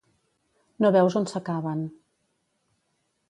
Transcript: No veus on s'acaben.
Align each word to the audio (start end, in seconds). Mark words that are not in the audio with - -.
No 0.85 0.91
veus 0.95 1.17
on 1.19 1.27
s'acaben. 1.31 1.83